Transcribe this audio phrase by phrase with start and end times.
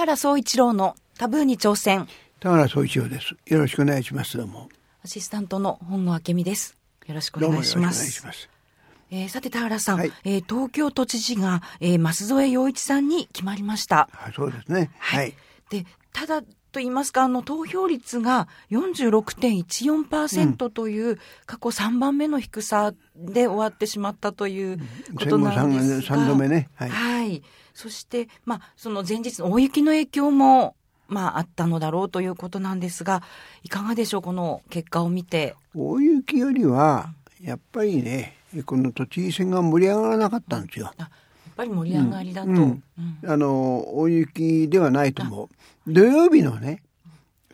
[0.00, 2.08] 原総一郎のタブーに挑戦。
[2.40, 3.36] 田原総一郎です。
[3.44, 4.38] よろしくお願いします。
[4.38, 4.70] どうも。
[5.04, 6.78] アシスタントの本郷明美です。
[7.06, 8.24] よろしくお願いします。
[8.24, 8.48] ます。
[9.10, 14.08] えーさて田原さん、はいえー東京都知事が、えー、舛添洋一さんに決まりました。
[14.12, 14.90] はい、そうですね。
[14.98, 15.34] はい。
[15.68, 15.84] で、
[16.14, 24.78] ただと言いますか、あの、投票率が46.14%という、過去3番目の低さで終わってしまったという
[25.14, 25.94] ことなんですが。
[26.00, 27.42] 戦後三度目ねはいはい。
[27.74, 30.76] そして、まあ、その前日の大雪の影響も、
[31.08, 33.22] まあ、あったのだろうということなんですが、
[33.62, 35.56] いかがでしょう、この結果を見て。
[35.74, 37.12] 大雪よりは、
[37.42, 40.92] やっぱりね、この都知事選が盛り上がらなかったんですよ。
[40.98, 41.10] あやっ
[41.60, 42.48] ぱり盛り上がりだと。
[42.48, 42.82] うん。
[43.24, 43.30] うん。
[43.30, 45.50] あの、大雪ではないと思
[45.86, 45.92] う。
[45.92, 46.82] 土曜日のね、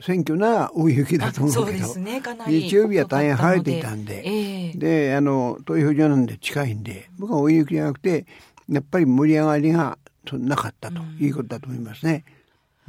[0.00, 2.22] 選挙なら大雪だと思そううけど、ですね。
[2.46, 4.72] 日曜日は大変晴れていたんで、ええ。
[4.74, 8.26] で、あの、投票所なんで近いんで、僕は大雪じゃなくて、
[8.68, 11.00] やっぱり盛り上がりがそなかったと。
[11.20, 12.24] いうことだと思いますね。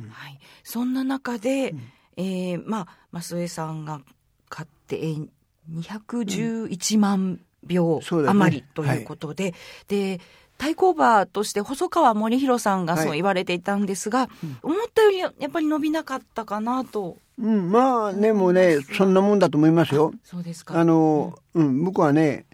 [0.10, 1.74] はい、そんな中で、
[2.18, 4.02] えーまあ増江さんが
[4.50, 5.28] 勝ってえー
[5.72, 7.40] 211万
[7.70, 9.54] 票余りということで、
[9.88, 10.20] で
[10.58, 13.18] 対抗馬として細川森弘さんがそうはい。
[13.20, 14.28] 言われていたんですが、
[14.64, 17.18] 思ったよりやっぱり伸びなかったかなと。
[17.40, 20.12] うん、まあね、もうね、そんなもんだと思いますよ。
[20.24, 20.80] そうですか。
[20.80, 22.46] あの、うん、僕はね、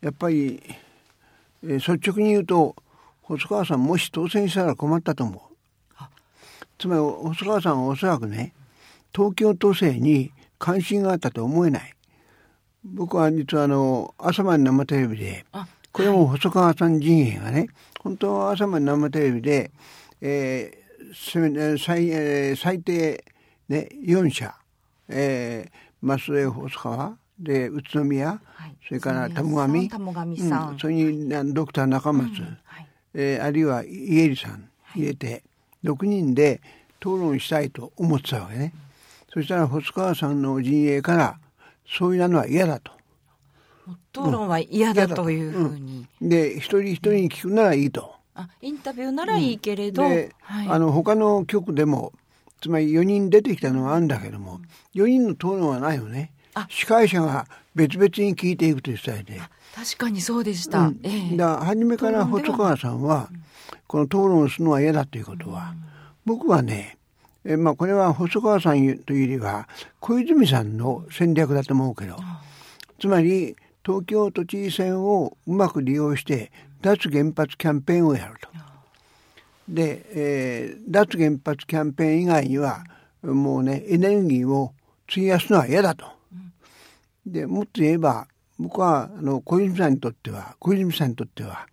[0.00, 0.62] やっぱり、
[1.62, 2.76] えー率直に言うと、
[3.22, 5.54] 細川さんもし当選したら困ったと思う。
[5.96, 6.10] あ。
[6.78, 8.52] つまり、細川さんはおそらくね、
[9.14, 11.94] 東京都政に関心があったと思えない。
[12.84, 17.68] 僕は実はあの、朝まで生テレビで、あこれも細川さん陣営がね、
[18.00, 19.70] 本当は朝まで生テレビで、
[20.20, 23.24] えー最えー最低、
[23.68, 24.56] ね、4社、
[25.08, 28.76] えー、増江細川で宇都宮、はい。
[28.88, 30.70] それから田母神田母神さん。
[30.70, 30.78] うん。
[30.80, 32.88] それになドクター中松、はい。
[33.14, 35.44] えーあるいは家入さん入れて、
[35.84, 36.60] 6人で
[36.98, 38.74] 討論したいと思ってたわけね。
[39.32, 41.38] そしたら細川さんの陣営から
[41.86, 42.90] そういうのは嫌だと。
[44.12, 48.14] 討論は嫌だというふうに、で、一人一人に聞くならいいと。
[48.36, 52.12] あインタビューならいいけれど、で、はい、あの他の局でも
[52.60, 54.60] つまり4人出てきたのはあるんだけども
[54.94, 56.32] 4人の討論はないよね。
[56.54, 56.66] あ。
[56.68, 59.40] 司会者が別々に聞いていくというスタイルで、
[59.74, 61.00] 確かにそうでした、うん。
[61.04, 61.36] ええ。
[61.36, 63.28] だから初めから細川さんは
[63.86, 65.74] この討論をするのは嫌だということは、
[66.24, 66.96] 僕はね
[67.44, 69.68] えまあこれは細川さんというよりは
[70.00, 72.16] 小泉さんの戦略だと思うけど
[72.98, 76.50] つまり東京都知事選をうまく利用して
[76.80, 78.48] 脱原発キャンペーンをやると。
[79.68, 82.84] で、えー脱原発キャンペーン以外には
[83.22, 84.72] もうねエネルギーを
[85.10, 86.06] 費やすのは嫌だと。
[87.26, 88.26] でもっと言えば
[88.58, 91.66] 僕はあの小泉さんにとっては小泉さんにとっては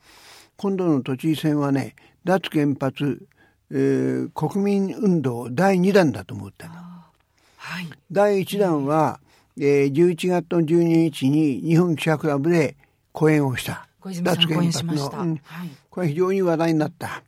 [0.57, 3.25] 今度の都知事選はね脱原発、
[3.71, 6.73] えー国民運動第2弾だと思ったの。
[6.75, 9.19] はい第1弾は、
[9.57, 12.75] えー11月の12日に日本記者クラブで
[13.11, 13.87] 講演をした。
[13.99, 17.23] 小泉さん講演しました、うんはいこれは非常に話題になった。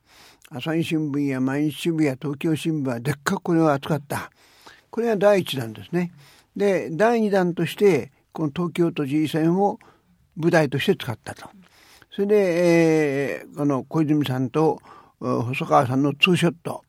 [0.49, 4.31] 朝日新聞や毎日新聞や東京新聞はでっかくこれを扱った。
[4.89, 6.11] これが第一弾ですね。
[6.55, 9.79] で、第二弾として、この東京都知事選を
[10.37, 11.49] 舞台として使ったと。
[12.11, 12.35] それで、
[13.41, 14.79] えーこの小泉さんと
[15.19, 16.83] お細川さんのツーショット。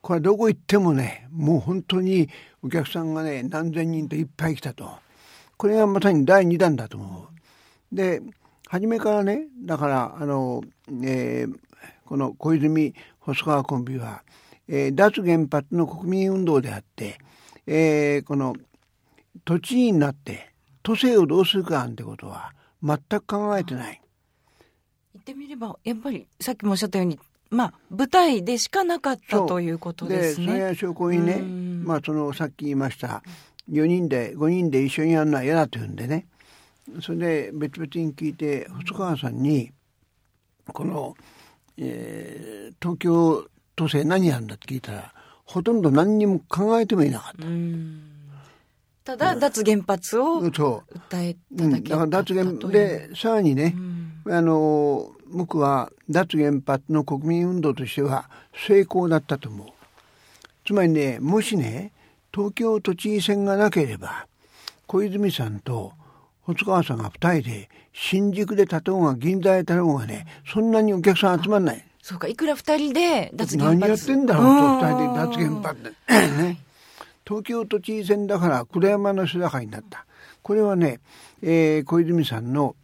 [0.00, 2.28] これはどこ行ってもね、もう本当に
[2.62, 4.90] お客さんがね、何千人といっぱい来たと。
[5.56, 7.28] これがまさに第二弾だと思
[7.92, 7.94] う。
[7.94, 8.20] で、
[8.68, 10.62] 初めからね、だから、あの、
[11.02, 11.58] えー
[12.04, 14.22] この小泉細川コンビは、
[14.66, 17.18] えー脱原発の国民運動であって、
[17.66, 18.54] えーこの
[19.44, 20.52] 都知事になって
[20.82, 22.52] 都政をどうするかなんてことは
[22.82, 24.00] 全く考えてない。
[25.14, 27.18] 言ってみればやっぱりさっきもおっしゃったように
[27.50, 30.46] まあ舞台でしかなかったということでですね。
[30.46, 31.84] それは証拠にねうん。
[31.84, 33.22] まあそのさっき言いました。
[33.70, 36.26] 4人で5人で一緒にやるのは嫌だというんでね。
[37.02, 39.70] それで別々に聞いて細川さんに
[40.72, 41.14] この、
[41.76, 45.12] えー東京都政何やるんだって聞いたら
[45.44, 48.02] ほとんど何にも考えてもいなかっうん。
[49.04, 50.56] ただ脱原発をた。
[50.56, 53.74] そ訴えう、うん、ただけだから脱原というでさらにね
[54.26, 54.34] う、ん。
[54.34, 58.28] あの僕は脱原発の国民運動としては
[58.66, 59.68] 成功だったと思う。
[60.66, 61.92] つまりねもしね
[62.32, 64.26] 東京都知事選がなければ
[64.86, 65.92] 小泉さんと
[66.42, 71.84] 細川さんが2人で新宿で立とうが銀座で立とうがねそんなにお客さん集まんない。
[72.02, 75.90] そうかいくら二人で脱原発何やってんだろうとうん2人で脱原発で。
[76.42, 76.58] ね
[77.26, 80.06] 東京都知事選だから黒山の人だかりになった。
[80.42, 81.00] これはね、
[81.42, 82.74] えー小泉さんの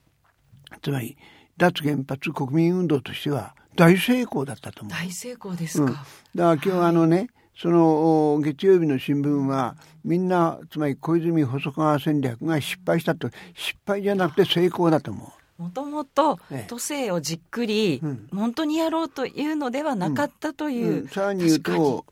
[0.82, 1.16] つまり
[1.56, 4.92] 脱原発国民運動としては大成功だったと思う。
[4.92, 5.84] 大成功ですか。
[5.84, 6.04] うん、だか
[6.34, 13.30] ら今日あのね、はい、その月曜日の新聞はみんなつまり小泉細川戦略が失敗したと。
[13.54, 15.62] 失敗じゃなくて成功だと思う。
[15.62, 18.02] もともと都政をじっくり、
[18.34, 20.98] 本当にやろうというのではなかったという、うん。
[21.02, 22.04] うん、さらに言うと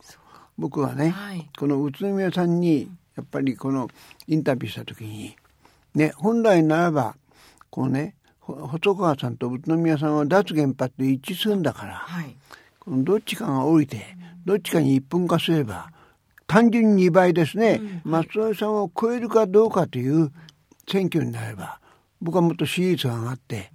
[0.59, 3.89] 僕はね、はい、この宇都宮さんにやっぱりこの
[4.27, 5.37] インタビューした時に
[5.94, 7.17] ね本来ならば
[7.71, 8.15] こうね
[8.47, 12.37] 細川さんと宇都宮さんは脱原発で一致するんだから、はい、
[12.81, 14.05] このどっちかが降りて
[14.44, 15.91] どっちかに一分化すれば
[16.49, 20.33] 単純に2倍ですね、うん、松尾さんを超えるかどうかという
[20.91, 21.79] 選挙になれば
[22.21, 23.73] 僕はもっと支持率が上がって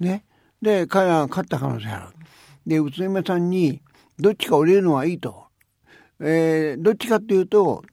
[0.00, 0.24] ね。
[0.60, 2.16] で彼らが勝った可能性ある。
[2.66, 3.80] で宇都宮さんに
[4.18, 5.44] どっちか降りるのはいいと、
[6.20, 7.84] えー、どっちかっていうと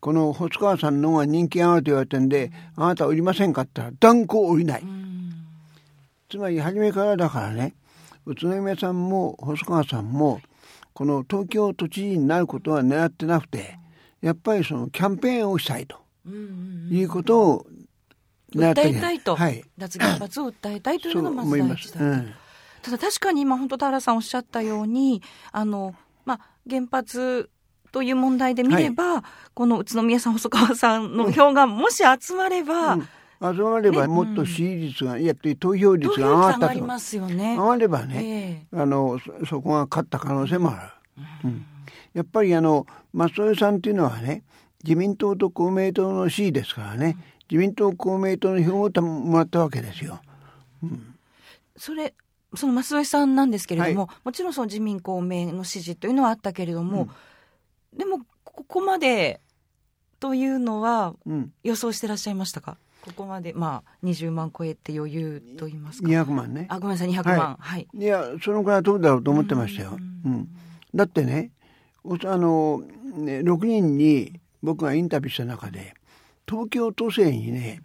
[0.00, 4.84] この細川さんの方が人気があると言われてるんで、あなた降りませんかって言ったら断固降りない。
[6.28, 7.74] つまり初めからだからね
[8.26, 10.40] 宇都宮さんも細川さんも
[10.92, 13.78] この東京都知事になることは狙ってなくて
[14.20, 15.96] やっぱりそのキャンペーンをしたいと。
[16.90, 17.66] いうことを
[18.54, 22.04] 訴えたいと、はい、脱原発を訴えたいというのがまず第一だと。
[22.04, 22.34] うん、
[22.82, 25.22] ただ確かに今本当田原さんおっしゃったように
[25.52, 25.94] あの、
[26.26, 27.48] まあ、原発
[27.92, 29.22] という問題で見れば、はい、
[29.54, 33.08] この宇都宮さん細川さんの票がもし集まれば、うん
[33.40, 36.74] 集まればもっと支持率が、ね、いや投票率が上がったと。
[36.74, 39.18] 上がね、上がればね、えー、あの
[39.48, 41.66] そこが勝った可能性もある、うん、
[42.14, 44.42] やっぱりあの松尾さんっていうのはね
[44.82, 47.16] 自民党と公明党の支持ですからね、
[47.50, 50.20] 自民党公明党の票をもらったわけですよ。
[50.82, 51.14] うん、
[51.76, 52.14] それ
[52.54, 57.08] その増江さんなんですけれども、はい、もちろんその自民公明の支持というのはあったけれども、
[57.92, 59.40] うん、でもここまで
[60.20, 61.14] というのは
[61.62, 66.08] 予想してらっしゃいましたか、ここまでまあ20万超えて余裕と言いますか。
[66.08, 66.66] 200万ね。
[66.68, 67.38] あごめんなさい200万。
[67.38, 70.48] はい、はい、いやそのぐらい取るだろうと思ってましたよ、うん、うん、
[70.94, 71.50] だってね
[72.04, 72.82] あの
[73.14, 75.94] ね6人に僕がインタビューした中で
[76.48, 77.82] 東京都政にね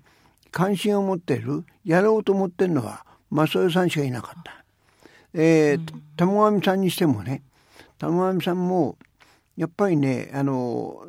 [0.52, 4.64] 関心を持ってるやろうと思ってるのは正代さんしかいなかった。
[5.34, 7.42] えー、玉上さんにしてもね
[7.98, 8.98] 玉上さんも
[9.58, 11.06] やっぱりねあの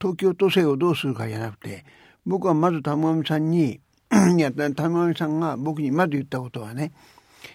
[0.00, 1.84] 東京都政をどうするかじゃなくて
[2.28, 3.80] 僕はまず玉上さんに
[4.36, 6.92] いや玉上さんが僕にまず言ったことはね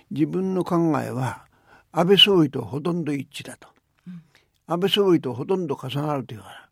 [0.10, 1.46] 自分の考えは
[1.92, 3.68] 安倍総理とほとんど一致だと、
[4.66, 6.70] 安倍総理とほとんど重なるというから。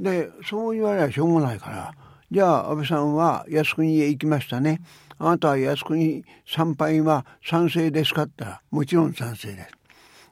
[0.00, 1.94] でそう言われはしょうがないから。
[2.30, 4.80] じゃあ安倍さんは靖国へ行きましたね。
[5.18, 9.70] あなたは靖国参拝は賛成ですかって言ったらもちろん賛成です。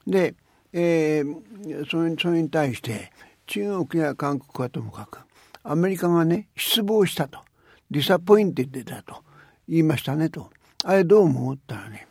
[0.09, 0.35] で、
[0.73, 3.13] えー、それそれに対して
[3.47, 5.26] 中国や韓国はともかく
[5.69, 7.41] アメリカがね失望したと。
[7.91, 9.23] disappointed だと。
[9.69, 10.51] 言いましたねと。
[10.85, 12.07] あれどう思ったらね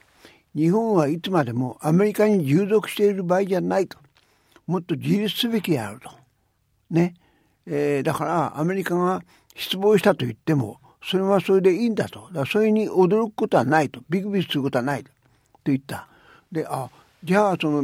[0.53, 3.97] 日本はいつまでもアメリカに従属している場合じゃないと。
[4.67, 6.09] もっと自立すべきであると。
[6.89, 7.13] ね。
[7.65, 9.23] えー、だからアメリカが
[9.55, 12.29] 失望したと言ってもそれはそれでいいんだと。
[12.33, 14.01] だそれに驚くことはないと。
[14.09, 15.09] ビクビクすることはないと
[15.65, 16.07] 言った。
[16.51, 16.89] であ
[17.25, 17.81] じゃあその、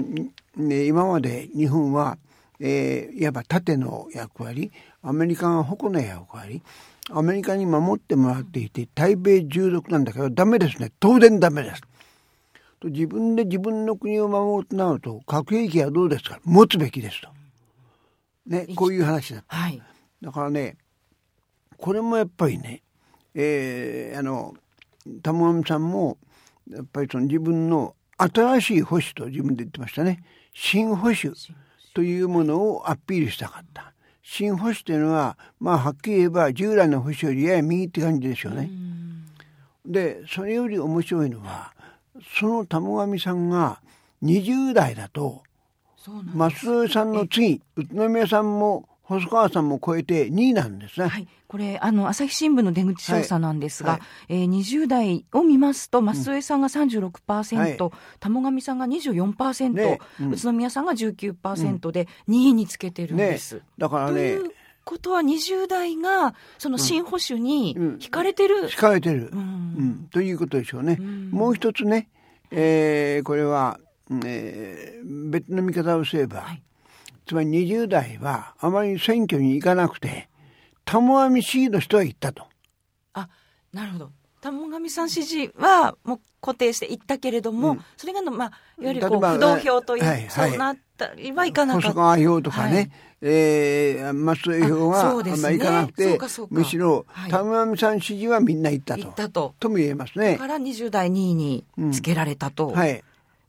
[0.55, 2.15] ね、今まで日本は、
[2.63, 4.71] えー、いわば盾の役割
[5.01, 6.61] アメリカが矛の役割
[7.09, 10.91] アメリカに守ってもらっていて対米従属なんだけどダメですね。
[10.99, 11.81] 当然ダメです。
[12.79, 16.39] と自分で自分の国を守るとなると核兵器はどうですか？
[16.43, 17.29] 持つべきですと。
[18.45, 19.43] ね、こういう話だ。
[19.47, 19.81] はい、
[20.21, 20.77] だからね
[21.77, 22.83] これもやっぱりね、
[23.33, 24.53] えー、あの
[25.23, 26.17] 玉上さんも
[26.69, 30.23] やっぱりその自分の新しい保守と自分で言ってましたね。
[30.53, 31.31] 新保守
[31.93, 33.93] というものをアピールしたかった。
[34.23, 38.69] 新保守というのはまあはっきり言えば従来の保守よりやや右って感じですよね。
[39.85, 41.73] でそれより面白いのは
[42.39, 43.81] その玉上さんが
[44.23, 45.43] 20代だと
[46.35, 48.87] 増さんの次宇都宮さんも
[49.19, 51.07] 細川さんも超えて2位なんですね。
[51.07, 63.55] はい、これあの朝日新聞の出口調査なんですが、はい、えー、20代を見ますと増江さんが36%、うん、玉上さんが24%、ねうん、宇都宮さんが19%で2位につけてるんです。
[63.55, 64.13] ね、だからね。
[64.13, 64.51] という
[64.83, 70.97] ことは20代がその新保守に惹かれてる、うん、惹かれてる、うん、ということでしょうね。
[70.97, 72.09] もう一つね、
[72.49, 73.79] えー、これは
[74.25, 76.61] えー、別の見方をすれば、はい、
[77.31, 80.27] つまり20代はあまり選挙に行かなくて
[80.83, 82.43] 玉上市の人は行ったと。
[83.13, 83.29] あ
[83.71, 84.11] なるほど
[84.41, 91.87] 玉上さん支持はもう固定していったけれども、うん、それがまあいわゆるこう不動票という、はいはい、そうなったりはいかなかった。
[91.87, 96.19] 細川票とかね、はい、えー、松江票はあんまりいかなくて、
[96.49, 99.03] むしろ玉上さん支持はみんな行ったと。
[99.03, 99.55] 行ったと。
[99.57, 100.33] とも言えますね。
[100.33, 102.67] だから20代2位につけられたと。
[102.67, 103.01] うん、はい。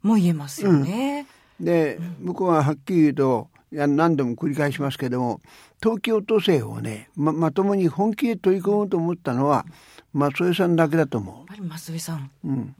[0.02, 1.26] も言えますよね。
[1.58, 5.40] うん、で、僕ははっきり言うと、何度も繰り返しますけども、
[5.82, 9.64] 東京都政をね、ま、まともに本気で取り組もうと思ったのは、
[10.12, 11.36] 松江さんだけだと思う。
[11.36, 12.30] やっぱり松江さん。
[12.44, 12.52] うん。
[12.52, 12.74] うん、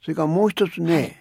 [0.00, 1.16] それからもう一つね、はい、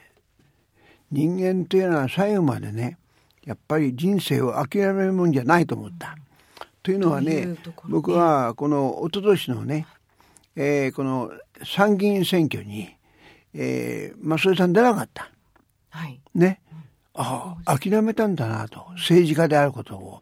[1.12, 2.98] 人間というのは最後までね、
[3.44, 6.16] やっぱり人生を諦めるもんじゃないと思った。
[6.84, 7.56] というのはね、
[7.90, 9.88] 僕はこの一昨年のね、
[10.56, 11.32] えー、この
[11.64, 12.96] 参議院選挙に、
[13.54, 15.32] えー、松江さん出なかった。
[15.90, 16.22] はい。
[16.36, 16.62] ね。
[17.14, 18.86] ああ、諦めたんだなと。
[18.92, 20.22] 政治家であることを。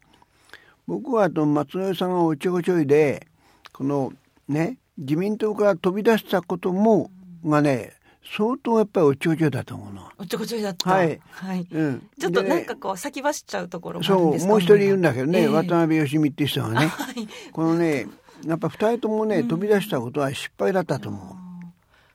[0.88, 3.28] 僕はと松江さんがおちょこちょいで、
[3.74, 4.12] この
[4.48, 7.12] ね、自民党から飛び出したことも、
[7.46, 7.94] がね、
[8.36, 10.10] 相当やっぱりおっちょこちょいだと思うの。
[10.18, 10.90] おっちょこちょいだった。
[10.90, 11.20] はい。
[11.30, 11.68] はい。
[11.72, 12.10] うん。
[12.20, 16.88] ちょっとなんかこう先走っちゃうところそう、もう一人いるんだけどね、えー、渡辺義美って人がね。
[16.90, 17.28] はい。
[17.52, 18.08] このね、
[18.46, 21.36] やっぱ二人ともね、飛び出したことは失敗だったと思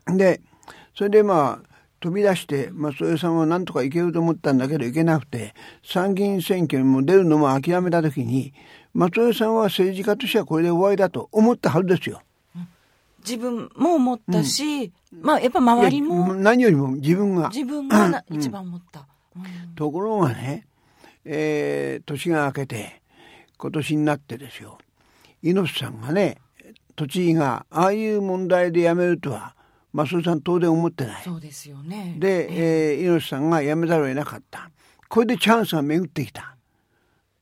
[0.08, 0.16] う。
[0.16, 0.40] で、
[0.96, 1.73] それでまあ、
[2.04, 8.52] 飛び出して、松江さんはなんとかいけると思ったんだけど、いけなくて、参議院選挙にも出るのも諦めた時に、
[8.92, 12.20] 松江さんは政治家としてはこれで終わりだと思ったはずですよ。
[13.20, 16.34] 自分も思ったし、うん、まあやっぱ周りも。
[16.34, 17.48] 何よりも自分が。
[17.48, 19.06] 自分が一番思った。
[19.34, 20.66] うん、ところがね、
[21.24, 23.00] えー、年が明けて、
[23.56, 24.76] 今年になってですよ。
[25.40, 26.36] 猪瀬さんがね、
[26.96, 29.54] 都知事がああいう問題で辞めるとは、
[29.94, 31.22] 増尾さん当然思ってない。
[31.22, 32.16] そうですよね。
[32.18, 34.70] で、えー、猪瀬さんが辞めざるを得なかった。
[35.08, 36.56] これでチャンスが巡ってきた。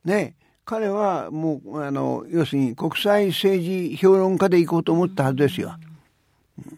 [0.04, 0.36] ね。
[0.64, 5.76] 彼はもう、あの、要するに国際政治評論家で行こうと思ったはずですよ。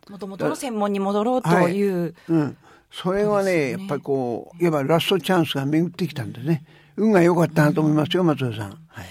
[0.09, 2.02] もともとの専門に戻ろうという。
[2.02, 2.57] はい、うん。
[2.93, 6.64] それはね、ねやっぱりこう、いわばラストチャンスが巡ってきたんですね。
[6.97, 8.71] 運が良かったなと思いますよ、松尾さん。
[8.88, 9.07] はい。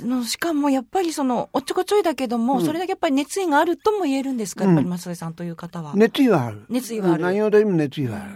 [0.00, 5.92] のしかもやっぱりそのおっちょこちょいだけども、うん、それだけやっぱり熱意があるとも言えるんですか、やっぱり増江さんという方は。
[5.94, 6.66] 熱意はある。
[6.68, 7.22] 熱意はある。
[7.22, 8.32] 何をでも熱意はある。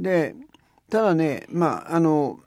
[0.00, 0.34] で、
[0.90, 2.40] ただね、まあ、あの、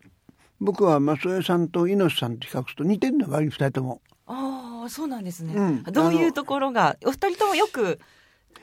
[0.59, 4.01] 僕は増江さんと猪瀬さんと比較すると似てるの割に二人とも。
[4.25, 5.53] ああ、そうなんですね。
[5.55, 7.99] うん、どういうところが、お二人ともよく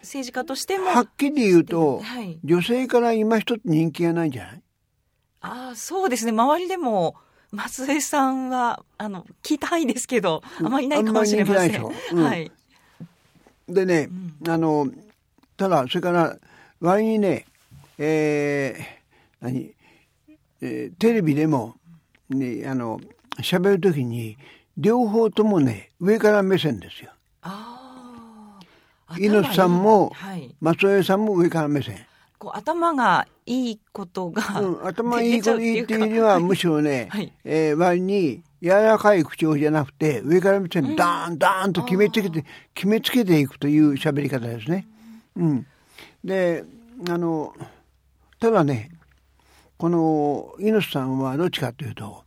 [0.03, 0.87] 政治家としても。
[0.87, 4.63] はっきり言うと、はい、女性から今一つ人気がないんじゃない？
[5.41, 6.33] ああ、そうですね。
[6.33, 7.17] 周りでも、
[7.55, 11.85] 松江さんは、あの、聞いたいですけど、あまりないかもしれません。
[12.13, 12.51] うん、はい。
[13.69, 14.09] でね、
[14.43, 14.89] うん、あの、
[15.57, 16.37] ただ、それから、
[16.81, 17.47] 割にね、
[17.99, 19.73] えー、何、
[20.61, 21.77] えー、テレビでも、
[22.29, 23.01] ね、あの、
[23.39, 24.37] 喋るときに、
[24.77, 27.13] 両方ともね、上から目線ですよ。
[27.43, 28.59] あ
[29.07, 29.17] あ。
[29.19, 32.05] 猪瀬さんも、はい、松江さんも上から目線。
[32.45, 44.87] こう頭がいいことが、うん、頭いいこといいっていうにはむしろね、はい、えー、割に柔らかい口調じゃなくて上から見てダーンダーンと決めつけて、決めつけていくという喋り方ですね。
[45.37, 45.67] うん、
[46.23, 46.65] で
[47.09, 47.55] あの
[48.39, 48.91] ただね
[49.79, 52.25] この猪瀬さんはどっちかというと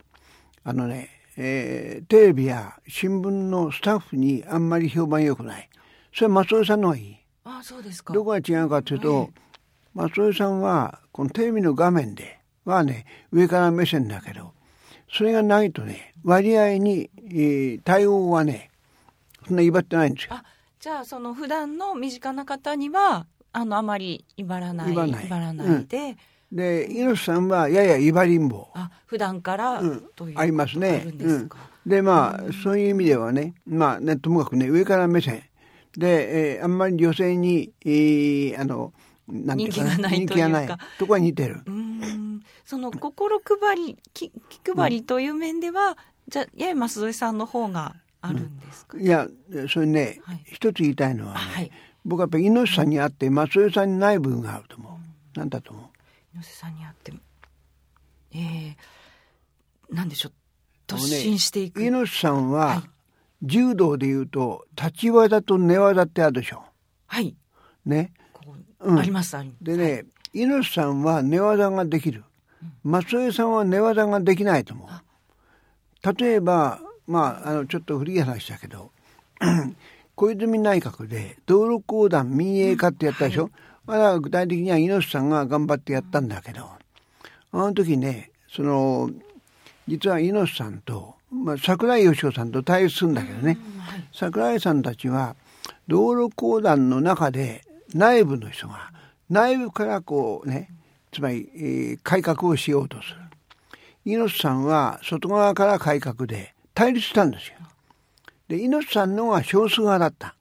[0.63, 5.69] あのね、えー、テレビや新聞のスタッフにあんまり評判良くない。
[6.11, 7.17] それは松尾さんの方がいい。
[7.45, 8.13] あそうですか。
[8.13, 9.46] どこが違うかというと、えー
[9.97, 14.53] 松尾さんはこのテレビの画面ではね上から目線だけど
[15.11, 18.69] それがないとね割合に、えー、対応はね
[19.47, 20.35] そんな威張ってないんですよ。
[20.35, 20.43] あ
[20.79, 25.85] じゃあその普段の身近な方にはあのあまり威張らない威張らない。
[25.87, 26.15] で、
[26.51, 28.67] うん、で猪瀬さんはやや威張りんぼ。
[28.75, 31.07] あ普段から、うん、ありますね。
[31.07, 31.49] うん、
[31.87, 35.41] でまあ、うん、そういう意味ではねまあねともかくね上から目線。
[35.97, 38.93] で、えー、あんまり女性に、えー、あの
[39.27, 40.79] なんていうか人気がないというか。
[40.97, 41.61] とこは似てる。
[41.65, 42.43] うん。
[42.65, 45.95] その心配り気気配りという面では、うん、
[46.27, 49.27] じゃやや増添さんの方があるんですか、うん、いや
[49.69, 51.71] それね、はい、一つ言いたいのは、ね、はい、
[52.03, 54.99] 僕はやっぱり猪瀬さんに会って増添さんにない部分があると思
[55.37, 55.85] う、うん、だと思う？
[56.33, 57.13] 猪瀬さんに会って
[58.33, 60.33] ええー、なんでしょう？
[60.87, 62.81] 突進していく、ね、猪瀬さんは、はい、
[63.43, 66.63] 柔道でいうと立ち技と寝技ってあるでしょ。
[67.05, 67.35] はい。
[67.85, 68.11] ね。
[68.16, 68.16] うん、
[68.79, 69.35] あります。
[69.37, 69.63] あります。
[69.63, 72.23] でね、猪瀬さんは寝技ができる、
[72.83, 76.17] 松江さんは寝技ができないと思う。
[76.19, 78.91] 例えばまああのちょっと古い話だけど
[80.15, 83.45] 小泉内閣で道路公団民営化ってやったでしょ、
[83.87, 83.93] うん。
[83.93, 86.69] はい、まだ具体的には猪瀬さんが頑張ってやったんだけど、
[87.51, 89.09] あの時ねその
[89.87, 95.35] 実は猪瀬さんと、まあ、桜井義雄さんと対立するんだけどね、はい、桜井さんたちは
[95.87, 98.91] 道路公団の中で内部の人が
[99.29, 100.69] 内部からこうね
[101.11, 103.15] つまり、えー、改革をしようとする
[104.05, 107.53] 猪瀬さんは外側から改革で対立したんですよ
[108.47, 110.35] で猪瀬さんのが少数派だった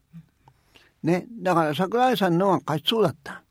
[1.02, 3.42] ねだから桜井さんのが勝ちそうだった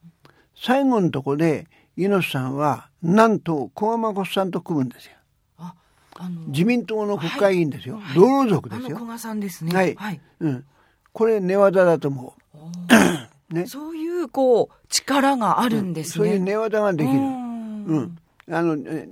[0.56, 5.12] 最後のとこで猪瀬さんはなんと小山子さんと組むんですよ。
[5.58, 5.76] あ
[6.18, 7.98] あの自民党の国会議員ですよ。
[7.98, 9.08] はい族ですよあの古。
[9.08, 9.74] 賀さんですね。
[9.74, 10.22] はいはい。
[10.40, 10.66] うん。
[11.14, 12.58] これ寝技だと思う。
[13.50, 13.66] ね。
[13.68, 16.26] そういうこう力があるんですね。
[16.26, 17.14] そういう寝技ができる。
[17.14, 18.18] ううんん。
[18.52, 19.08] あの、え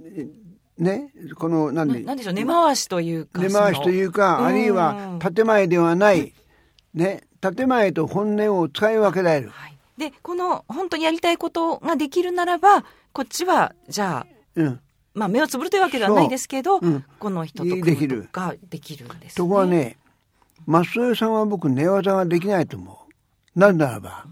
[0.77, 2.33] ね、この、なんで、ななんでしょう？
[2.33, 3.41] 根回しというか。
[3.41, 6.33] 根回しというか、あるいは建前ではない、
[6.93, 9.49] ね、建前と本音を使い分けられる。
[9.49, 14.79] はい、でこの本当にやりたいことができるならばこっちはじゃあ、うん。
[15.13, 19.97] まあ、目をつぶるというわけではないですけど、うんこの人と組むとかできるんです、ね、ところがね、
[20.67, 23.02] 増添さんは僕寝技ができないと思う。
[23.55, 24.25] なぜならば、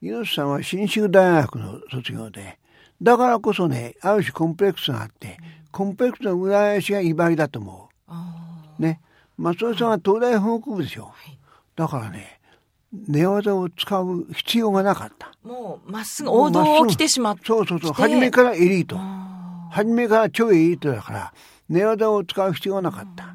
[0.00, 2.58] 猪瀬さんは信州大学の卒業で、
[3.00, 5.38] だからこそね、ある種コンプレックスがあって、
[5.70, 8.34] コンプレックスの裏返しが威張りだと思あ
[8.78, 8.82] う。
[8.82, 9.00] ね。
[9.38, 11.12] 増添さんは東大法学部ですよ。
[11.26, 11.38] ーはい
[11.74, 12.38] だからね、
[12.92, 15.32] 寝技を使う必要がなかった。
[15.42, 17.92] もうまっすぐ王道を来てしまってそうそうそう。
[17.92, 18.96] 初めからエリート。
[18.98, 21.32] あ初めから超エリートだから、
[21.70, 23.34] 寝技を使う必要がなかった。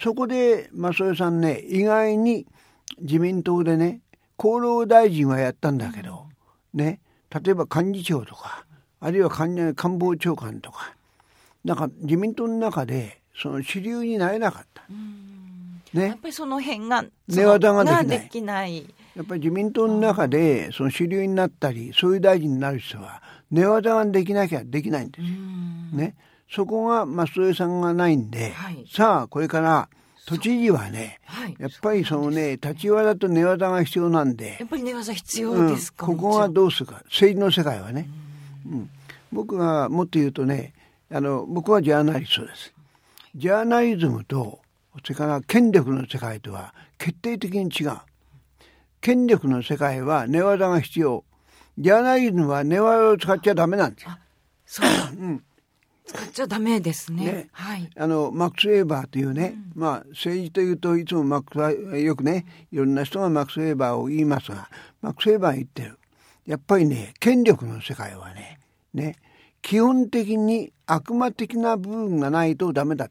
[0.00, 2.46] そこで、増添さんね、意外に
[3.00, 4.00] 自民党でね、
[4.38, 6.26] 厚労大臣はやったんだけど、
[6.74, 8.64] ね、例えば幹事長とか、
[9.00, 10.94] あるいは官官房長官とか、
[11.64, 14.82] なんか自民党の中で、その主流になれなかった。
[15.94, 16.18] ーやっね。
[16.20, 25.28] ぱりその辺が寝技ができないやっぱり自民党の中で、その主流になったり、そういう大臣になる人は、寝技ができなきゃできないんですよ。
[25.98, 26.14] ね。
[26.50, 29.88] そこが増添さんがないんで、はいさあ、これから、
[30.26, 38.08] 都知事はね、はいやっぱりそのね、立ち技と寝技が必要なんでや、っぱり寝技必うん要ですか、ここはどうするか、政治の世界はね。
[38.66, 38.90] うん
[39.32, 40.74] 僕はもっと言うとね、
[41.10, 42.72] あの、僕はジャーナリストです。
[43.34, 44.60] ジャーナリズムと、
[45.02, 47.96] それから権力の世界とは決定的に違う。
[49.00, 51.24] 権力の世界は寝技が必要。
[51.78, 54.10] ジャーナリズムは寝技を使っちゃダメなんですよ。
[54.66, 55.42] そうだうん。
[56.12, 57.24] 使っちゃダメですね。
[57.24, 57.48] ね。
[57.52, 57.90] はい。
[57.96, 64.68] あのマックス・ウェーバーというね、まあ政治というといつもマックスはよくねいろんな人がマックス・ウェーバーを言いますが
[65.00, 65.98] マックス・ウェーバーは言ってる。
[66.46, 68.58] やっぱりね権力の世界はね
[68.94, 69.16] ね
[69.62, 73.08] 基本的に悪魔的な部分がないとダメだ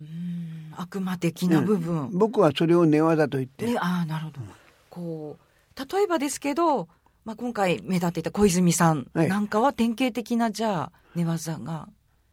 [0.00, 0.72] うん。
[0.76, 3.72] 悪魔的な部分、僕はそれを寝技と言ってる。
[3.72, 4.40] ね、ああなるほど、
[4.88, 6.88] こう例えばですけど、
[7.24, 9.28] まあ、今回目立っていた小泉さんはい。
[9.28, 11.88] なんかは典型的なじゃあ寝技が、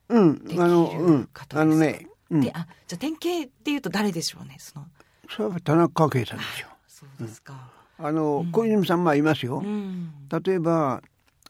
[0.10, 0.40] うん。
[0.44, 1.62] できるあのうん方ですか？
[1.62, 4.56] あのね、うん、であじゃあ典型っていうと誰でしょうね？
[4.60, 4.86] その。
[5.30, 6.68] それは田中圭さんですよ。
[6.88, 10.12] そうですか、あの、小泉さんもいますよ、うん。
[10.44, 11.02] 例えば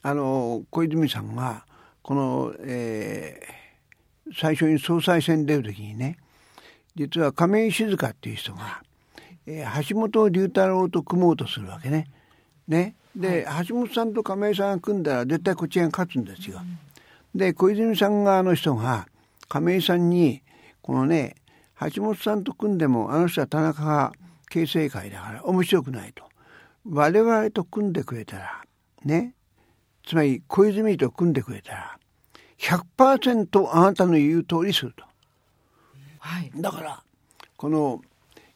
[0.02, 1.65] あの小泉さんが
[2.02, 3.58] この、えー
[4.36, 6.17] 最初に総裁選出る時にね
[6.96, 8.82] 実は亀井静香っていう人が、
[9.46, 12.10] えー橋本龍太郎と組もうとするわけね。
[12.67, 12.96] ね。
[13.15, 16.60] で、橋本さんと亀井さんが組んだら絶対こっちが勝つんですよ。
[17.36, 19.08] で小泉さん側の人が
[19.48, 20.42] 亀井さんに
[20.82, 21.36] このね
[21.94, 24.12] 橋本さんと組んでもあの人は田中が
[24.50, 26.24] 形成会だから面白くないと。
[26.90, 28.63] 我々と組んでくれたら
[29.04, 29.34] ね。
[30.06, 32.00] つまり小泉と組んでくれたら
[32.60, 35.04] 100%あなたの言う通りすると。
[36.20, 36.52] はい。
[36.56, 37.04] だから
[37.58, 38.02] この、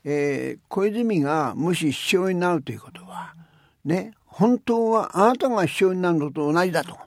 [0.03, 3.35] えー小泉がもし首相になるということは
[3.85, 4.13] ね。
[4.25, 6.97] 本当はあなたが首相になるのと同じだと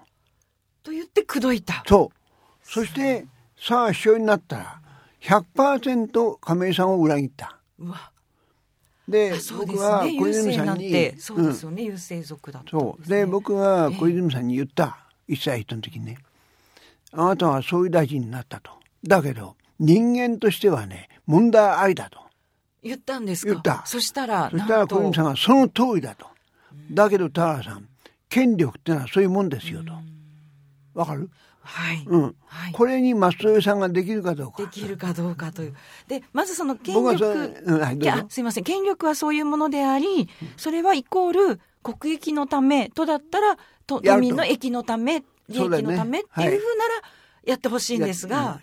[0.84, 1.82] と言って口説いた。
[1.88, 2.16] そう。
[2.62, 3.26] そして
[3.58, 4.80] さあ首相になったら
[5.22, 7.58] 100%亀井さんを裏切った。
[7.78, 8.10] うわ。
[9.08, 11.72] であそうで僕は小泉さんにてそうですうん。
[11.72, 13.08] よね、優勢族だったんそう。
[13.08, 16.18] で僕は小泉さんに言った、一歳人の時にね。
[17.12, 18.70] あなたは総理大臣になったと。
[19.06, 22.18] だけど人間としてはね問題ありだと。
[22.82, 23.52] 言ったんですか？
[23.52, 23.82] 言った。
[23.86, 26.26] そしたらそしたら小泉さんがその通りだと。
[26.90, 27.88] だけど田原さん
[28.28, 29.92] 権力ってのはそういうもんですよと
[30.94, 31.30] わかる？
[31.62, 32.22] はい、うん。
[32.46, 32.72] はい。
[32.72, 34.62] これに松任谷さんができるかどうか。
[34.62, 35.74] できるかどうかという。
[36.08, 38.64] で、まずその権力、れうんはいいや、すいません。
[38.64, 47.02] 権力はそういうものであり、それはイコール国益のためとだったら、と都民の益のため、利益のためっていうふうなら
[47.44, 48.60] やってほしいんですが、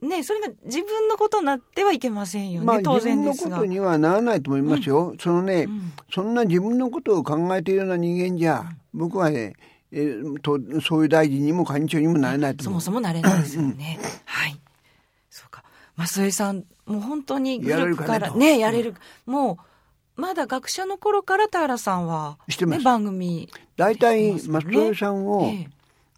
[0.00, 3.56] ね、それが自分のことになってはいけませんよね、まあ当自分の然ですが。
[3.56, 5.14] ことにはならないと思いますよ。
[5.20, 5.92] そのね、ん。
[6.10, 9.56] そんな自分のことを考えているような人間じゃ、僕はね、
[9.92, 12.64] えーとそういう大臣にも幹事長にもなれないと。
[12.64, 13.98] そもそもなれないですよね。
[14.24, 14.60] はい。
[15.30, 15.64] そうか。
[15.96, 18.94] 増井さん、もう本当にグループからやれるかねやれる。
[19.26, 19.58] も
[20.16, 23.48] う、まだ学者の頃から田原さんは、してますね、番組。
[23.76, 25.68] 大体してますもんね松任谷さんを、え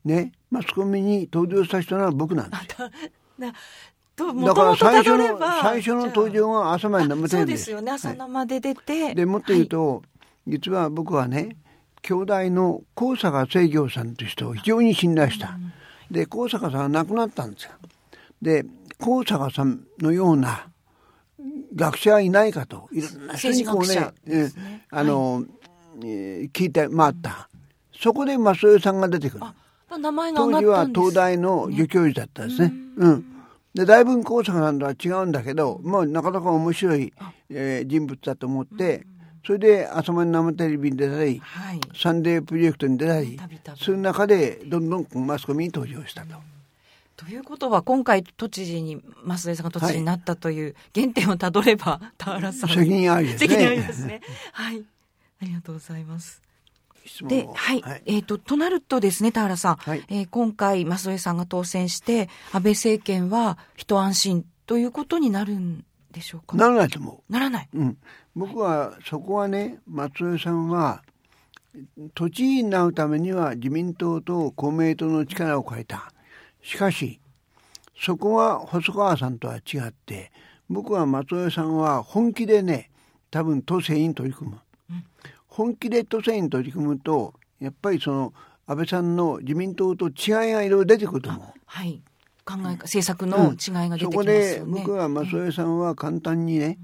[0.05, 2.91] ね、マスコミに登場させたのは僕なんですよ。
[3.39, 7.61] だから最初の最初の登場が朝まで生テそうレビです。
[7.61, 10.03] ですよね朝生で出て、でもっと言うと、
[10.47, 11.57] 実は僕はね
[12.03, 15.57] 兄弟の高坂清行さんという人を非常に信頼した。
[16.11, 17.71] で、高坂さんは亡くなったんですよ。
[18.43, 18.65] で、
[18.99, 20.67] 高坂さんのような
[21.75, 25.45] 学者はいないかと、いろんな人にこうね、ねあの、
[26.05, 27.49] えー聞いて回った。
[27.95, 29.45] そこで増江さんが出てくる。
[29.45, 32.73] あ名前が当時は東大の助教授だったんですね。
[32.97, 33.25] うん。
[33.75, 37.13] で、大文工作さんとは違うんだけど、もうなかなか面白い、
[37.51, 39.07] えー人物だと思って、
[39.45, 41.81] それで朝まで生テレビに出たり、はい。
[41.95, 46.37] サンデープロジェクトに出たりたびたび、そういう中でどんどんマスコミに登場したと。
[47.17, 52.71] ということは今回都知事に増江さんが都知事になったという原点をたどれば田原さん。
[52.71, 53.49] 責任ありですね。
[53.49, 54.21] 責任ありですね。
[54.53, 54.83] はい。
[55.43, 56.43] ありがとうございます。
[57.05, 60.05] 質問を、ではい、えっ、と、となるとですね、田原さん、はい。
[60.09, 66.57] えー今回、増江さんが当選して、安倍政権は一安心ということになるんでしょうか？
[66.57, 67.69] ならないと思ならない。
[67.75, 67.79] う。
[67.79, 67.99] うん。
[68.37, 71.03] 僕はそこはね、松江さんは、
[72.15, 76.13] 都知事になるためには自民党と公明党の力を借りた。
[76.63, 77.19] しかし、
[77.99, 80.31] そこは細川さんとは違って、
[80.69, 82.91] 僕は松江さんは本気でね、
[83.31, 84.59] 多分都政に取り組む。
[85.47, 88.35] 本気で都政に取り組むと、やっぱりその
[88.67, 90.13] 安倍さんの自民党と違い
[90.53, 91.43] がいろいろ出てくると思う。
[91.67, 92.03] はい。
[92.45, 94.55] 考え、政策の違いが出てきますよね。
[94.59, 96.79] そこで僕は増江さんは簡単にね、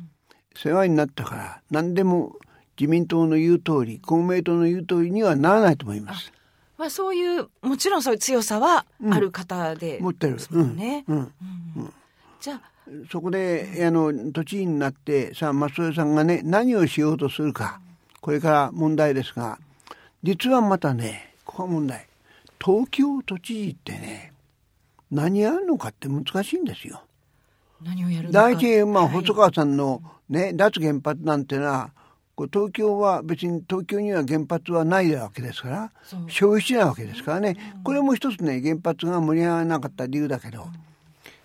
[0.55, 2.37] 世話になったから何でも
[2.79, 6.33] 自民党の言う通り公明党の言う通りにはならないと思います。
[6.77, 10.37] まあ、そういう、もちろんそういう強さはある方で、持ってる。
[10.77, 11.05] ね。
[11.09, 11.17] うん。
[11.17, 11.33] うん。
[11.77, 11.93] うん。
[12.41, 12.71] じゃあ、
[13.11, 17.81] そこであの都知事になってさあ増江さんがね何をしようとするか
[18.21, 19.59] これから問題ですが
[20.23, 22.07] 実はまたねここが問題。
[22.65, 24.33] 東京都知事ってね
[25.11, 27.03] 何やるのかって難しいんですよ。
[27.83, 28.31] 何をやる。
[28.31, 31.91] 第一、まあ、はい細川さんのね、脱原発なんてのは、
[32.35, 35.93] こう東京は別に東京には原発はないわけですから
[36.29, 40.69] 消費しないわけですからね、これも一つね、原発が盛り上がらなかった理由だけど、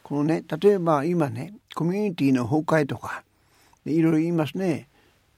[0.04, 3.24] このね、例えば今ね、コミュニティの崩壊とか、
[3.86, 4.88] いろいろ言いますね、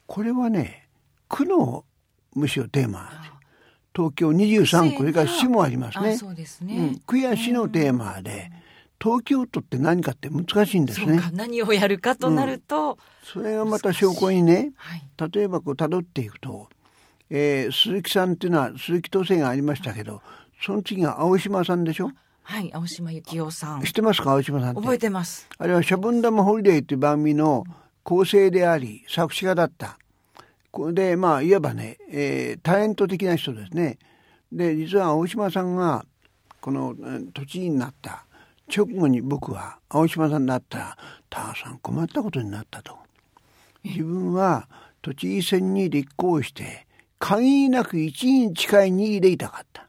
[0.08, 0.88] これはね、
[1.30, 1.86] 区の
[2.34, 3.10] むしろテーマ。
[3.96, 6.12] 東京23区、それから市もありますね。
[6.14, 6.78] あそうですね。
[6.78, 8.52] うん、区や市のテーマで、
[9.02, 11.22] 東京都って何かって難しいんですね。
[11.34, 15.04] 何をやるかとなると、それがまた証拠にね、はい。
[15.32, 16.68] 例えばこう辿っていくと、
[17.30, 20.22] えー鈴木さんっていうのは鈴木当選がありましたけど、
[20.62, 22.12] その次が青島さんでしょ？
[22.44, 23.90] はい、青島幸男さん知。
[23.90, 24.76] ってますか青島さん。
[24.76, 25.48] 覚えてます。
[25.58, 27.64] あれはシャボン玉ホリデーっていう番組の
[28.04, 29.98] 構成であり、作詞家だった。
[30.94, 33.98] で、まあ、いわばね、えータレント的な人ですね。
[34.52, 36.06] で、実は青島さんが、
[36.62, 38.26] このうん都知事になった
[38.76, 40.98] 直後に僕は、青島さんだったら、
[41.30, 42.98] ターさん困ったことになったと。
[43.84, 44.68] 自分は
[45.02, 46.86] 都知事選に立候補して、
[47.20, 49.86] 限りなく1位に近い2位でいたかった。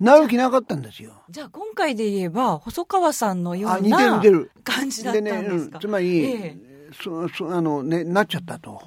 [0.00, 1.12] なる気なかったんですよ。
[1.28, 3.98] じゃあ今回で言えば、細川さんのよあ、うな。
[4.62, 5.76] 感じだったんですか？
[5.76, 6.68] うんつまり、ええ
[7.02, 8.80] そそあのねなっちゃったと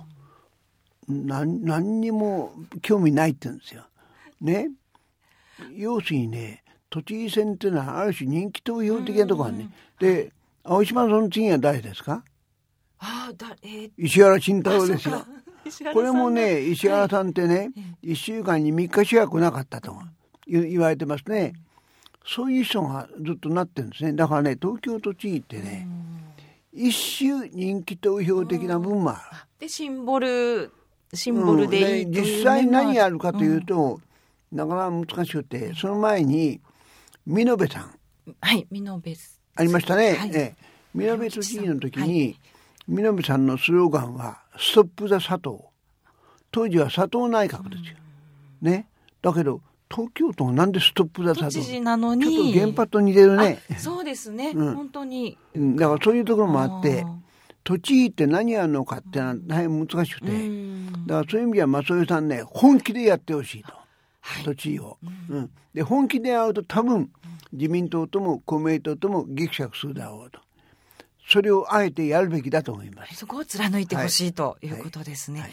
[1.11, 3.83] なん何にも興味ないって言うんですよ。
[4.41, 4.69] ね。
[5.75, 9.69] 要するにね都知事選っていうのはある種人気投票的なところがね。
[9.99, 10.31] で
[10.63, 12.23] 青島さんの次は誰ですか？
[12.99, 15.25] ああ、だ、えー石原慎太郎ですよ。
[15.93, 17.63] これもね石原さんってね、は
[18.03, 18.11] い。
[18.11, 19.95] 1週間に3日しか来なかったと
[20.47, 21.53] 言言われてますね。
[22.25, 24.13] そういう人がずっとなってるんですね。
[24.13, 25.87] だからね東京都知事ってね、
[26.73, 29.19] 一周人気投票的な分もある。
[29.59, 30.71] で、シンボル、
[31.13, 33.99] シンボルでいいうん実際何やるるかというと、
[34.51, 36.59] なかなか難しくてその前に
[37.27, 37.95] 美濃部さん。
[38.39, 39.39] はい、ミノベス。
[39.55, 40.31] ありましたね、はい。
[40.33, 40.55] ええ。
[40.93, 42.37] 美濃部都知事の時はに
[42.87, 45.63] 美濃部さんのスローガンは「ストップ・ザ・佐藤」
[46.51, 47.97] 当時は佐藤内閣ですよ。
[48.61, 48.87] ね、
[49.21, 52.53] だけど東京都がなんでストップ・ザ・都知佐藤事なのちょっに。
[52.53, 53.61] と原発と似てるね。
[53.71, 54.75] あそうですね、うん。
[54.75, 55.37] 本当に。
[55.55, 55.75] うん。
[55.75, 57.05] だからそういうところもあって
[57.63, 60.91] あー都知事って何やるのかってのは大変難しくて、うん。
[61.05, 63.73] だからそういう意味では松江さんね本気でやってほしいと。
[64.21, 64.43] はい。
[64.43, 64.97] 都知事を、
[65.29, 65.49] うん。
[65.73, 67.11] で本気でやると多分
[67.51, 70.39] 自民党とも公明党ともぎくしゃくするだろうと。
[71.27, 73.15] それをあえてやるべきだと思います。
[73.15, 75.41] そこを貫いてほしいとはいいうことですね。
[75.41, 75.51] はい。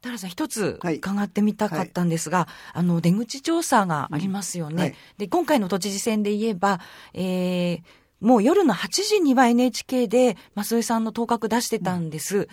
[0.00, 0.96] 田原さん一つはい。
[0.96, 4.74] 伺ってみたかったんですが、あの出口調査がありますよね。
[4.74, 4.80] うん。
[4.80, 4.94] はい。
[5.18, 6.80] で今回の都知事選で言えば、
[7.12, 7.82] えー
[8.24, 12.48] もう夜の8時には NHK で増江さんの当確出してたんです。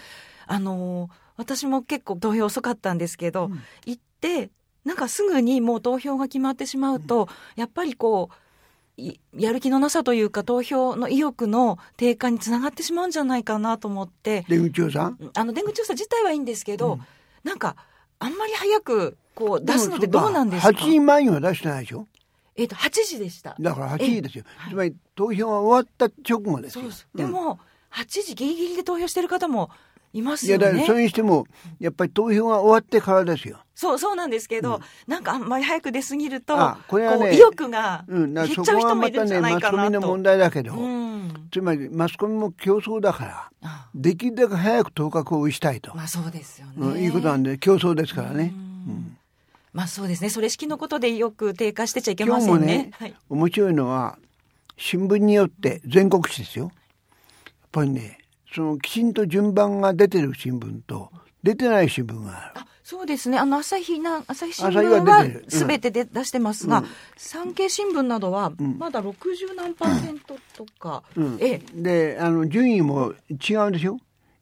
[0.46, 3.62] あの私も結構投票遅かったんですけど、うん。
[3.86, 4.50] 行って
[4.86, 8.36] なんかすぐにもう投票が決まってしまうと、やっぱりこう
[9.02, 14.46] いやる気のなさというか投票の意欲の低下につながってしまうんじゃないかなと思って。
[14.50, 15.14] 出口調査？
[15.34, 17.00] あの出口調査自体はいいんですけど、
[17.44, 17.76] なんか
[18.20, 22.08] あんまり早くこう出すのってどうなんですか ?8 時前には出してないでしょ？
[22.56, 23.56] えっ、と、8時でした。
[23.60, 24.44] だから8時ですよ。
[24.70, 26.82] つまり投票が終わった直後ですよ。
[26.82, 27.08] そうです。
[27.16, 27.60] でも、
[27.92, 29.70] 8時ギリギリで投票してる方も
[30.14, 30.66] いますいや、よね。
[30.66, 31.46] だからそれにしても、
[31.80, 33.60] やっぱり投票が終わってからですよ。
[33.74, 38.34] そう、そうなんですけど、なんかあんまり早く出過ぎると、あこれはねう意欲がうん。
[38.34, 40.24] だ減っちゃうこ人もいるんじゃないかなマスコミの問と。
[40.24, 41.48] 題だけど、うん。
[41.52, 45.96] つまりマスコミも競争だから、あできるだけ早く当確をしたいと。
[45.96, 46.74] まあそうですよね。
[46.78, 48.54] うん、いうことなんで、競争ですからね。
[48.88, 49.11] うん
[49.74, 50.30] まあそうですね。
[50.30, 52.66] それ式のことでよく低下してちゃいけませんね。
[52.66, 53.16] ね、はい。
[53.30, 54.18] 面白いのは、
[54.78, 56.66] 新聞によって全国紙ですよ。
[56.66, 56.74] やっ
[57.72, 58.18] ぱりね、
[58.54, 61.12] そのきちんと順番が出てる新聞と、
[61.44, 62.60] 出てない新聞がある。
[62.60, 63.38] あそうですね。
[63.38, 73.98] あの、朝日な、朝日新聞はは出てるうんすべてで出してますが、うん産経新聞などはんまだ60何パーセントとか、うんえで、あの、順位も違うんでしょ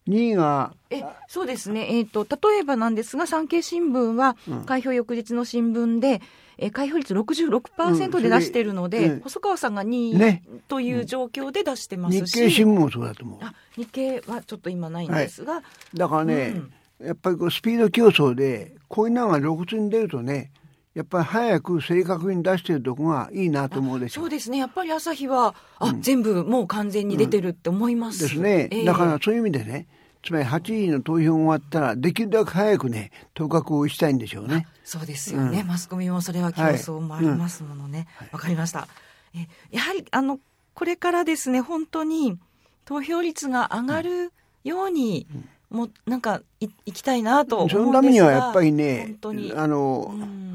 [0.08, 1.98] ?2 位が、え、そうですね。
[1.98, 4.36] えっ、と、例えばなんですが、産経新聞は
[4.66, 9.20] 開票翌日の新聞で、えー開票率66%うんで出しているので、うん。
[9.20, 10.42] 細川さんが2ね。
[10.46, 13.38] 位という状況で出してますし、日経新聞もそうだと思う。
[13.42, 15.62] あ日経はちょっと今ないんですが、
[15.94, 16.60] だからね、
[17.02, 20.50] やっぱりこうスピード競争で、こういうのが露骨に出るとね、
[20.94, 24.58] やっぱり早く正確に出してるとこがいいなと思うでしょそうですね。
[24.58, 28.20] やっぱり朝日は、あ、全部もう完全に出てるって思います。
[28.20, 28.84] ですね、ええ。
[28.84, 29.86] だからそういう意味でね、
[30.24, 34.66] つまり8時の投票が終わったら、できるだけ早くね、当確をしたいんでしょうね。
[34.84, 38.08] そうですよね、マスコミもそれは競争もありますものね。
[38.32, 38.88] わ、かりました。
[39.34, 40.40] えやはり、あの、
[40.74, 42.36] これからですね、本当に
[42.84, 44.32] 投票率が上がる
[44.64, 45.28] ように、
[45.70, 50.50] もうなんかい、いきたいなとそのためにはやっぱりね本当に、あの、うん。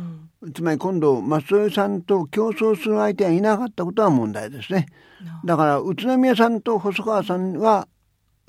[0.53, 4.87] つまり今度、松添さんと競争する相手がいなかったことは問題ですね。
[5.43, 7.87] だから、宇都宮さんと細川さんは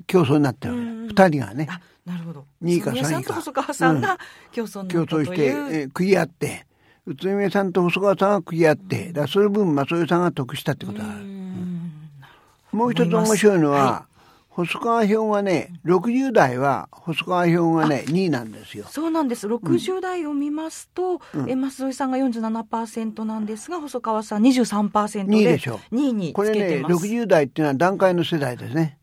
[0.06, 2.44] 競争になってる二人がね、あ、なるほど。
[2.60, 4.18] 二位か宇都宮さん三位かと細川さんが
[4.52, 5.26] 競争にな競ったという。
[5.28, 6.66] 争して、えー食い合って、
[7.06, 11.20] 宇都宮さんと細川さんが食い合って、だからその分松添さんが得したってことがある。
[11.20, 11.92] うん。
[12.72, 14.06] もう一つ面白いのは、
[14.56, 18.86] 細川票がね、60代は細川票がね、2位なんですよ。
[18.88, 19.46] そうなんです。
[19.46, 27.06] 60代を見ますと、え舛添さんが47%なんですが、細川さん23%で2位でしょ2位にこれね、つけてます。
[27.06, 28.96] 60代っていうのは段階の世代ですね。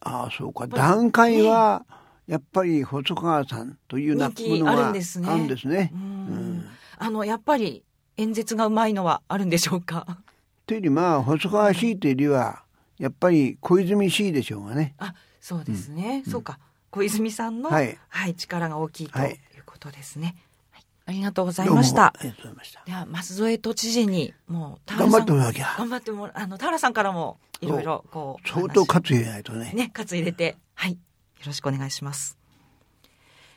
[0.00, 0.66] ああ、そうか。
[0.66, 1.84] 段階は、
[2.26, 5.28] やっぱり細川さんというな人気あるんですね。
[5.30, 5.92] あるんですね。
[5.94, 6.66] うん
[6.98, 7.84] あの、やっぱり
[8.16, 10.18] 演説がうまいのはあるんでしょうか？
[10.66, 12.64] というよりまあ、細川 C というよりは、
[13.00, 14.94] やっぱり小泉 C でしょうがね。
[14.98, 16.22] あ、そうですね。
[16.30, 16.58] そうか。
[16.90, 20.36] 小泉さんの、ははいい、力が大きいとはいいうことですね。
[20.70, 22.12] はい、ありがとうございましたあ。
[22.22, 22.82] りがとうございました。
[22.84, 25.74] では、舛添都知事に、もう、田頑張ってもらわなきゃ。
[25.78, 29.72] 頑張ってもらあの、田原さんからも、いろいろ、こう、相当お話勝つ入れないとね。
[29.74, 30.92] ね、喝入れて、はい。
[30.92, 30.98] よ
[31.46, 32.36] ろしくお願いします。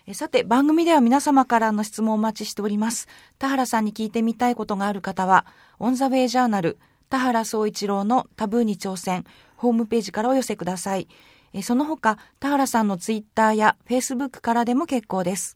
[0.06, 3.08] えさて、番組では皆様からの質問をお待ちしております。
[3.40, 5.46] 田原さんに聞いてみたいことがある方は、
[5.80, 6.78] オンザウェイジャーナル、
[7.14, 9.24] 田原総一郎のタブーに挑戦、
[9.56, 11.08] ホームページからお寄せください。
[11.54, 15.56] えその他、田原さんのツイッターやフェイスブックからでも結構です。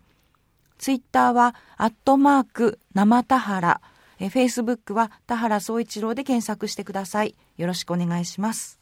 [0.78, 3.82] ツイッターは、アットマーク、生田原。
[4.20, 7.36] えフェイスブックは、田原総一郎で検索してください。
[7.58, 8.78] よろしくお願いします。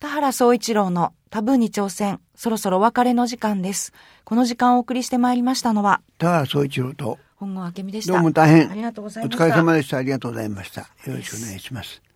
[0.00, 3.92] 田原総一郎のタブーに挑戦、そろそろお別れの時間です。
[4.24, 8.12] この時間をお送りしてまいりましたのは、田原総一郎と、本郷明美でした。
[8.12, 8.70] どうも大変。
[8.70, 9.44] ありがとうございおました。
[9.44, 9.96] 疲れ様でした。
[9.96, 10.82] ありがとうございました。
[10.82, 12.09] よろしくお願いします。